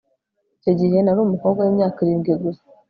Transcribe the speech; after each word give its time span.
Icyo 0.57 0.71
gihe 0.79 0.97
nari 1.01 1.19
umukobwa 1.23 1.59
wimyaka 1.61 1.97
irindwi 2.01 2.31
gusa 2.43 2.63